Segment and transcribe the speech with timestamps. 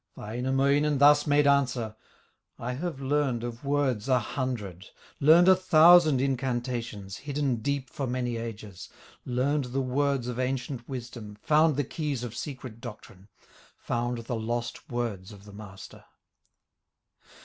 [0.15, 1.95] Wainamoinen thus made answer:
[2.57, 4.87] "I have learned of words a hundred,
[5.19, 8.89] Learned a thousand incantations, Hidden deep for many ages,
[9.27, 13.27] Learned the words of ancient wisdom, Found the keys of secret doctrine,
[13.77, 16.03] Found the lost words of the Master."